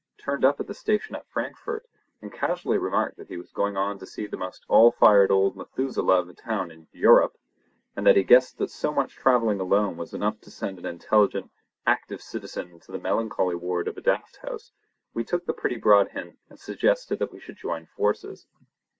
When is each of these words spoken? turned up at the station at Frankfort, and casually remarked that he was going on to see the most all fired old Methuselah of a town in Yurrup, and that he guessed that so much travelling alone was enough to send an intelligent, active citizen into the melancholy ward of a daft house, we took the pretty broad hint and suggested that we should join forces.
turned 0.17 0.43
up 0.43 0.59
at 0.59 0.65
the 0.65 0.73
station 0.73 1.15
at 1.15 1.29
Frankfort, 1.29 1.85
and 2.23 2.33
casually 2.33 2.79
remarked 2.79 3.17
that 3.17 3.27
he 3.27 3.37
was 3.37 3.51
going 3.51 3.77
on 3.77 3.99
to 3.99 4.05
see 4.07 4.25
the 4.25 4.35
most 4.35 4.65
all 4.67 4.91
fired 4.91 5.29
old 5.29 5.55
Methuselah 5.55 6.21
of 6.21 6.27
a 6.27 6.33
town 6.33 6.71
in 6.71 6.87
Yurrup, 6.91 7.33
and 7.95 8.07
that 8.07 8.15
he 8.15 8.23
guessed 8.23 8.57
that 8.57 8.71
so 8.71 8.91
much 8.91 9.13
travelling 9.13 9.59
alone 9.59 9.97
was 9.97 10.11
enough 10.11 10.41
to 10.41 10.49
send 10.49 10.79
an 10.79 10.87
intelligent, 10.87 11.51
active 11.85 12.19
citizen 12.23 12.71
into 12.71 12.91
the 12.91 12.97
melancholy 12.97 13.53
ward 13.53 13.87
of 13.87 13.95
a 13.95 14.01
daft 14.01 14.37
house, 14.37 14.71
we 15.13 15.23
took 15.23 15.45
the 15.45 15.53
pretty 15.53 15.77
broad 15.77 16.07
hint 16.07 16.39
and 16.49 16.59
suggested 16.59 17.19
that 17.19 17.31
we 17.31 17.39
should 17.39 17.57
join 17.57 17.85
forces. 17.85 18.47